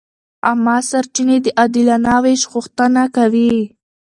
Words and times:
عامه 0.47 0.77
سرچینې 0.89 1.37
د 1.43 1.47
عادلانه 1.59 2.15
وېش 2.23 2.41
غوښتنه 2.53 3.03
کوي. 3.15 3.55